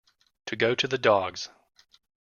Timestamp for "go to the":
0.55-0.97